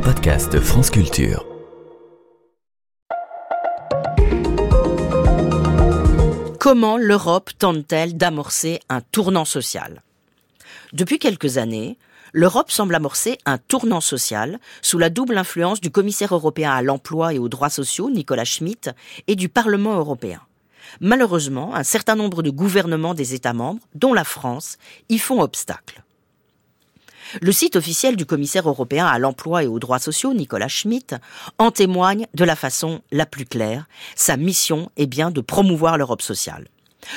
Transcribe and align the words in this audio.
podcast 0.00 0.60
France 0.60 0.90
Culture. 0.90 1.44
Comment 6.60 6.96
l'Europe 6.96 7.50
tente-t-elle 7.58 8.16
d'amorcer 8.16 8.80
un 8.88 9.00
tournant 9.00 9.44
social? 9.44 10.02
Depuis 10.92 11.18
quelques 11.18 11.58
années, 11.58 11.98
l'Europe 12.32 12.70
semble 12.70 12.94
amorcer 12.94 13.38
un 13.46 13.58
tournant 13.58 14.00
social 14.00 14.58
sous 14.82 14.98
la 14.98 15.10
double 15.10 15.36
influence 15.36 15.80
du 15.80 15.90
commissaire 15.90 16.34
européen 16.34 16.72
à 16.72 16.82
l'emploi 16.82 17.34
et 17.34 17.38
aux 17.38 17.48
droits 17.48 17.70
sociaux, 17.70 18.10
Nicolas 18.10 18.44
Schmitt, 18.44 18.90
et 19.26 19.36
du 19.36 19.48
Parlement 19.48 19.96
européen. 19.96 20.40
Malheureusement, 21.00 21.74
un 21.74 21.84
certain 21.84 22.14
nombre 22.14 22.42
de 22.42 22.50
gouvernements 22.50 23.14
des 23.14 23.34
États 23.34 23.52
membres, 23.52 23.82
dont 23.94 24.14
la 24.14 24.24
France, 24.24 24.78
y 25.08 25.18
font 25.18 25.40
obstacle. 25.40 26.02
Le 27.40 27.52
site 27.52 27.76
officiel 27.76 28.16
du 28.16 28.26
commissaire 28.26 28.68
européen 28.68 29.06
à 29.06 29.18
l'emploi 29.18 29.64
et 29.64 29.66
aux 29.66 29.78
droits 29.78 29.98
sociaux, 29.98 30.34
Nicolas 30.34 30.68
Schmitt, 30.68 31.14
en 31.58 31.70
témoigne 31.70 32.26
de 32.34 32.44
la 32.44 32.56
façon 32.56 33.00
la 33.12 33.26
plus 33.26 33.44
claire. 33.44 33.86
Sa 34.16 34.36
mission 34.36 34.90
est 34.96 35.06
bien 35.06 35.30
de 35.30 35.40
promouvoir 35.40 35.98
l'Europe 35.98 36.22
sociale. 36.22 36.68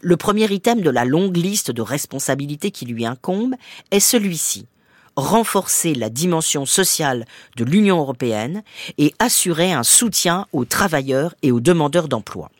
Le 0.00 0.16
premier 0.16 0.52
item 0.52 0.80
de 0.80 0.90
la 0.90 1.04
longue 1.04 1.36
liste 1.36 1.70
de 1.70 1.82
responsabilités 1.82 2.70
qui 2.70 2.86
lui 2.86 3.06
incombe 3.06 3.54
est 3.90 4.00
celui-ci 4.00 4.66
renforcer 5.14 5.94
la 5.94 6.08
dimension 6.08 6.64
sociale 6.64 7.26
de 7.56 7.64
l'Union 7.64 7.98
européenne 7.98 8.62
et 8.96 9.12
assurer 9.18 9.70
un 9.70 9.82
soutien 9.82 10.46
aux 10.52 10.64
travailleurs 10.64 11.34
et 11.42 11.52
aux 11.52 11.60
demandeurs 11.60 12.08
d'emploi. 12.08 12.50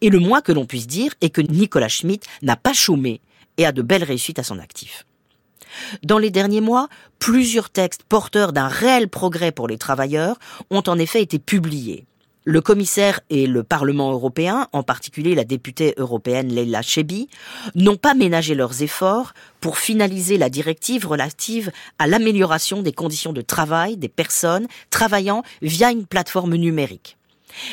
Et 0.00 0.08
le 0.08 0.20
moins 0.20 0.42
que 0.42 0.52
l'on 0.52 0.66
puisse 0.66 0.86
dire 0.86 1.12
est 1.20 1.30
que 1.30 1.40
Nicolas 1.40 1.88
Schmitt 1.88 2.24
n'a 2.42 2.54
pas 2.54 2.72
chômé 2.72 3.20
et 3.56 3.66
a 3.66 3.72
de 3.72 3.82
belles 3.82 4.04
réussites 4.04 4.38
à 4.38 4.44
son 4.44 4.60
actif. 4.60 5.06
Dans 6.02 6.18
les 6.18 6.30
derniers 6.30 6.60
mois, 6.60 6.88
plusieurs 7.18 7.70
textes 7.70 8.02
porteurs 8.04 8.52
d'un 8.52 8.68
réel 8.68 9.08
progrès 9.08 9.52
pour 9.52 9.68
les 9.68 9.78
travailleurs 9.78 10.38
ont 10.70 10.82
en 10.86 10.98
effet 10.98 11.22
été 11.22 11.38
publiés. 11.38 12.06
Le 12.44 12.60
commissaire 12.60 13.20
et 13.30 13.46
le 13.46 13.62
Parlement 13.62 14.10
européen, 14.10 14.66
en 14.72 14.82
particulier 14.82 15.36
la 15.36 15.44
députée 15.44 15.94
européenne 15.96 16.52
Leila 16.52 16.82
Chebi, 16.82 17.28
n'ont 17.76 17.96
pas 17.96 18.14
ménagé 18.14 18.56
leurs 18.56 18.82
efforts 18.82 19.32
pour 19.60 19.78
finaliser 19.78 20.38
la 20.38 20.50
directive 20.50 21.06
relative 21.06 21.70
à 22.00 22.08
l'amélioration 22.08 22.82
des 22.82 22.92
conditions 22.92 23.32
de 23.32 23.42
travail 23.42 23.96
des 23.96 24.08
personnes 24.08 24.66
travaillant 24.90 25.44
via 25.62 25.92
une 25.92 26.04
plateforme 26.04 26.56
numérique. 26.56 27.16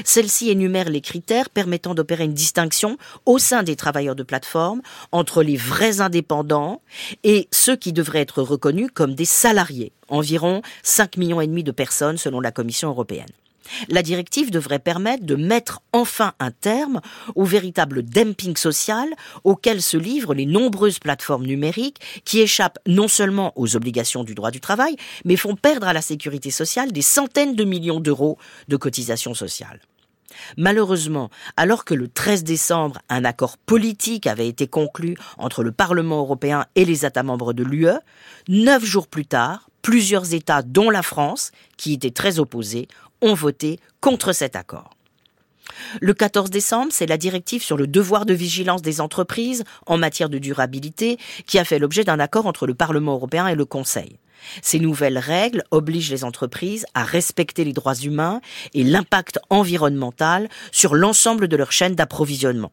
Celle-ci 0.03 0.49
énumère 0.49 0.89
les 0.89 1.02
critères 1.02 1.49
permettant 1.49 1.94
d'opérer 1.94 2.25
une 2.25 2.33
distinction 2.33 2.97
au 3.25 3.38
sein 3.38 3.63
des 3.63 3.75
travailleurs 3.75 4.16
de 4.16 4.23
plateforme 4.23 4.81
entre 5.11 5.44
les 5.44 5.58
vrais 5.58 6.02
indépendants 6.02 6.81
et 7.23 7.47
ceux 7.52 7.75
qui 7.75 7.94
devraient 7.94 8.22
être 8.22 8.41
reconnus 8.41 8.89
comme 8.94 9.16
des 9.16 9.25
salariés, 9.25 9.91
environ 10.07 10.61
5 10.83 11.17
millions 11.17 11.41
et 11.41 11.47
demi 11.47 11.63
de 11.63 11.72
personnes 11.72 12.17
selon 12.17 12.39
la 12.39 12.52
Commission 12.52 12.89
européenne. 12.89 13.30
La 13.89 14.02
directive 14.02 14.52
devrait 14.52 14.80
permettre 14.80 15.25
de 15.25 15.36
mettre 15.36 15.81
enfin 15.94 16.34
un 16.39 16.52
terme 16.52 17.02
au 17.36 17.44
véritable 17.44 18.03
dumping 18.03 18.56
social 18.56 19.08
auquel 19.44 19.81
se 19.81 19.98
livrent 19.98 20.34
les 20.34 20.45
nombreuses 20.45 21.00
plateformes 21.00 21.45
numériques 21.45 22.00
qui 22.25 22.40
échappent 22.40 22.80
non 22.86 23.08
seulement 23.08 23.53
aux 23.56 23.75
obligations 23.75 24.23
du 24.23 24.36
droit 24.36 24.52
du 24.52 24.59
travail, 24.59 24.95
mais 25.25 25.36
font 25.36 25.56
perdre 25.56 25.88
à 25.88 25.94
la 25.94 26.02
sécurité 26.02 26.52
sociale 26.52 26.92
des 26.92 27.02
centaines 27.02 27.56
de 27.56 27.64
millions 27.64 28.00
d'euros 28.00 28.38
de 28.67 28.78
cotisations 28.78 29.34
sociales. 29.34 29.80
Malheureusement, 30.58 31.30
alors 31.58 31.86
que 31.86 31.94
le 31.94 32.08
13 32.08 32.44
décembre, 32.44 33.00
un 33.09 33.25
accord 33.25 33.58
politique 33.58 34.28
avait 34.28 34.47
été 34.47 34.67
conclu 34.67 35.16
entre 35.38 35.64
le 35.64 35.72
Parlement 35.72 36.20
européen 36.20 36.66
et 36.75 36.86
les 36.86 37.06
États 37.06 37.23
membres 37.23 37.53
de 37.53 37.64
l'UE, 37.64 38.00
neuf 38.47 38.84
jours 38.84 39.08
plus 39.08 39.25
tard, 39.25 39.69
plusieurs 39.81 40.33
États, 40.33 40.61
dont 40.61 40.89
la 40.89 41.03
France, 41.03 41.52
qui 41.77 41.94
étaient 41.94 42.11
très 42.11 42.39
opposés, 42.39 42.88
ont 43.22 43.33
voté 43.33 43.80
contre 44.02 44.31
cet 44.33 44.55
accord. 44.55 44.91
Le 46.02 46.13
14 46.13 46.49
décembre, 46.49 46.91
c'est 46.91 47.05
la 47.05 47.17
directive 47.17 47.63
sur 47.63 47.78
le 47.78 47.88
devoir 47.88 48.25
de 48.25 48.34
vigilance 48.34 48.81
des 48.81 49.01
entreprises 49.01 49.63
en 49.85 49.97
matière 49.97 50.29
de 50.29 50.38
durabilité 50.38 51.17
qui 51.45 51.59
a 51.59 51.66
fait 51.66 51.79
l'objet 51.79 52.03
d'un 52.03 52.19
accord 52.19 52.47
entre 52.47 52.67
le 52.67 52.73
Parlement 52.73 53.13
européen 53.13 53.47
et 53.47 53.56
le 53.56 53.66
Conseil. 53.66 54.17
Ces 54.62 54.79
nouvelles 54.79 55.17
règles 55.17 55.63
obligent 55.72 56.11
les 56.11 56.23
entreprises 56.23 56.85
à 56.94 57.03
respecter 57.03 57.66
les 57.66 57.73
droits 57.73 57.96
humains 57.96 58.41
et 58.73 58.84
l'impact 58.84 59.40
environnemental 59.50 60.50
sur 60.72 60.96
l'ensemble 60.96 61.47
de 61.47 61.57
leur 61.57 61.72
chaîne 61.72 61.96
d'approvisionnement. 61.96 62.72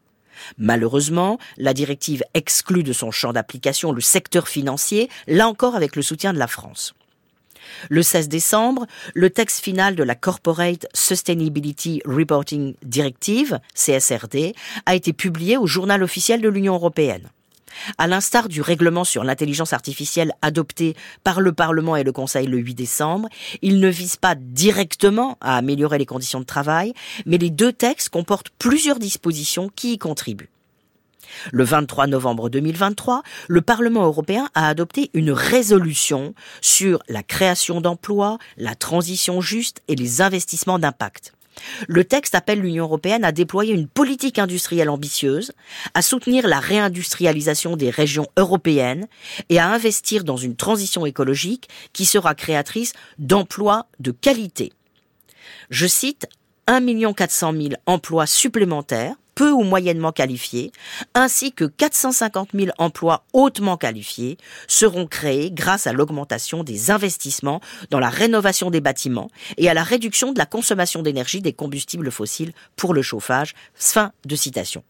Malheureusement, 0.57 1.39
la 1.57 1.73
directive 1.73 2.23
exclut 2.33 2.83
de 2.83 2.93
son 2.93 3.11
champ 3.11 3.33
d'application 3.33 3.91
le 3.91 4.01
secteur 4.01 4.47
financier, 4.47 5.09
là 5.27 5.47
encore 5.47 5.75
avec 5.75 5.95
le 5.95 6.01
soutien 6.01 6.33
de 6.33 6.39
la 6.39 6.47
France. 6.47 6.93
Le 7.89 8.01
16 8.01 8.29
décembre, 8.29 8.87
le 9.13 9.29
texte 9.29 9.63
final 9.63 9.95
de 9.95 10.03
la 10.03 10.15
Corporate 10.15 10.87
Sustainability 10.93 12.01
Reporting 12.05 12.75
Directive, 12.83 13.59
CSRD, 13.75 14.53
a 14.85 14.95
été 14.95 15.13
publié 15.13 15.57
au 15.57 15.67
journal 15.67 16.03
officiel 16.03 16.41
de 16.41 16.49
l'Union 16.49 16.75
européenne. 16.75 17.29
À 17.97 18.07
l'instar 18.07 18.49
du 18.49 18.61
règlement 18.61 19.03
sur 19.03 19.23
l'intelligence 19.23 19.73
artificielle 19.73 20.33
adopté 20.41 20.95
par 21.23 21.41
le 21.41 21.53
Parlement 21.53 21.95
et 21.95 22.03
le 22.03 22.11
Conseil 22.11 22.47
le 22.47 22.57
8 22.57 22.75
décembre, 22.75 23.29
il 23.61 23.79
ne 23.79 23.89
vise 23.89 24.15
pas 24.15 24.35
directement 24.35 25.37
à 25.41 25.57
améliorer 25.57 25.97
les 25.97 26.05
conditions 26.05 26.39
de 26.39 26.45
travail, 26.45 26.93
mais 27.25 27.37
les 27.37 27.49
deux 27.49 27.73
textes 27.73 28.09
comportent 28.09 28.49
plusieurs 28.59 28.99
dispositions 28.99 29.69
qui 29.75 29.93
y 29.93 29.97
contribuent. 29.97 30.49
Le 31.51 31.63
23 31.63 32.07
novembre 32.07 32.49
2023, 32.49 33.21
le 33.47 33.61
Parlement 33.61 34.05
européen 34.05 34.49
a 34.55 34.67
adopté 34.67 35.09
une 35.13 35.31
résolution 35.31 36.33
sur 36.61 36.99
la 37.07 37.23
création 37.23 37.81
d'emplois, 37.81 38.37
la 38.57 38.75
transition 38.75 39.41
juste 39.41 39.81
et 39.87 39.95
les 39.95 40.21
investissements 40.21 40.79
d'impact. 40.79 41.33
Le 41.87 42.03
texte 42.03 42.35
appelle 42.35 42.61
l'Union 42.61 42.85
européenne 42.85 43.23
à 43.23 43.31
déployer 43.31 43.73
une 43.73 43.87
politique 43.87 44.39
industrielle 44.39 44.89
ambitieuse, 44.89 45.51
à 45.93 46.01
soutenir 46.01 46.47
la 46.47 46.59
réindustrialisation 46.59 47.75
des 47.75 47.89
régions 47.89 48.27
européennes 48.37 49.07
et 49.49 49.59
à 49.59 49.69
investir 49.69 50.23
dans 50.23 50.37
une 50.37 50.55
transition 50.55 51.05
écologique 51.05 51.69
qui 51.93 52.05
sera 52.05 52.35
créatrice 52.35 52.93
d'emplois 53.17 53.87
de 53.99 54.11
qualité. 54.11 54.73
Je 55.69 55.87
cite 55.87 56.27
1 56.67 57.13
400 57.13 57.53
000 57.53 57.67
emplois 57.85 58.25
supplémentaires 58.25 59.15
peu 59.37 59.51
ou 59.51 59.61
moyennement 59.61 60.11
qualifiés, 60.11 60.71
ainsi 61.13 61.51
que 61.53 61.65
450 61.65 62.49
000 62.55 62.71
emplois 62.79 63.23
hautement 63.33 63.77
qualifiés 63.77 64.39
seront 64.67 65.05
créés 65.05 65.51
grâce 65.51 65.85
à 65.85 65.93
l'augmentation 65.93 66.63
des 66.63 66.89
investissements 66.89 67.61
dans 67.91 67.99
la 67.99 68.09
rénovation 68.09 68.71
des 68.71 68.81
bâtiments 68.81 69.29
et 69.57 69.69
à 69.69 69.75
la 69.75 69.83
réduction 69.83 70.33
de 70.33 70.39
la 70.39 70.47
consommation 70.47 71.03
d'énergie 71.03 71.41
des 71.41 71.53
combustibles 71.53 72.11
fossiles 72.11 72.51
pour 72.75 72.95
le 72.95 73.03
chauffage. 73.03 73.53
Fin 73.75 74.11
de 74.25 74.35
citation. 74.35 74.83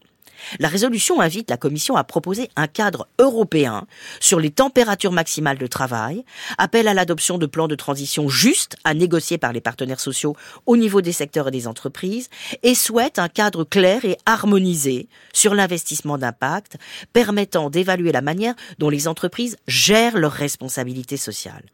La 0.58 0.68
résolution 0.68 1.20
invite 1.20 1.50
la 1.50 1.56
Commission 1.56 1.96
à 1.96 2.04
proposer 2.04 2.50
un 2.56 2.66
cadre 2.66 3.08
européen 3.18 3.86
sur 4.20 4.40
les 4.40 4.50
températures 4.50 5.12
maximales 5.12 5.58
de 5.58 5.66
travail, 5.66 6.24
appelle 6.58 6.88
à 6.88 6.94
l'adoption 6.94 7.38
de 7.38 7.46
plans 7.46 7.68
de 7.68 7.74
transition 7.74 8.28
justes 8.28 8.76
à 8.84 8.94
négocier 8.94 9.38
par 9.38 9.52
les 9.52 9.60
partenaires 9.60 10.00
sociaux 10.00 10.36
au 10.66 10.76
niveau 10.76 11.00
des 11.00 11.12
secteurs 11.12 11.48
et 11.48 11.52
des 11.52 11.66
entreprises, 11.66 12.28
et 12.62 12.74
souhaite 12.74 13.18
un 13.18 13.28
cadre 13.28 13.64
clair 13.64 14.04
et 14.04 14.16
harmonisé 14.26 15.08
sur 15.32 15.54
l'investissement 15.54 16.18
d'impact, 16.18 16.76
permettant 17.12 17.70
d'évaluer 17.70 18.12
la 18.12 18.22
manière 18.22 18.54
dont 18.78 18.90
les 18.90 19.08
entreprises 19.08 19.56
gèrent 19.66 20.18
leurs 20.18 20.32
responsabilités 20.32 21.16
sociales. 21.16 21.64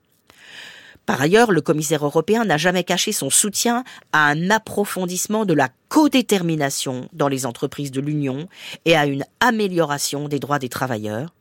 Par 1.06 1.20
ailleurs, 1.20 1.52
le 1.52 1.60
commissaire 1.60 2.04
européen 2.04 2.44
n'a 2.44 2.56
jamais 2.56 2.84
caché 2.84 3.12
son 3.12 3.28
soutien 3.28 3.84
à 4.12 4.26
un 4.26 4.50
approfondissement 4.50 5.44
de 5.44 5.52
la 5.52 5.68
codétermination 5.88 7.08
dans 7.12 7.28
les 7.28 7.44
entreprises 7.44 7.90
de 7.90 8.00
l'Union 8.00 8.48
et 8.84 8.96
à 8.96 9.06
une 9.06 9.24
amélioration 9.40 10.28
des 10.28 10.38
droits 10.38 10.58
des 10.58 10.70
travailleurs. 10.70 11.34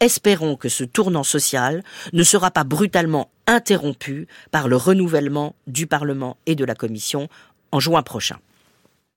Espérons 0.00 0.56
que 0.56 0.68
ce 0.68 0.84
tournant 0.84 1.24
social 1.24 1.82
ne 2.12 2.22
sera 2.22 2.50
pas 2.50 2.64
brutalement 2.64 3.30
interrompu 3.46 4.28
par 4.50 4.68
le 4.68 4.76
renouvellement 4.76 5.54
du 5.66 5.86
Parlement 5.86 6.36
et 6.46 6.54
de 6.54 6.64
la 6.64 6.74
Commission 6.74 7.28
en 7.70 7.80
juin 7.80 8.02
prochain. 8.02 8.38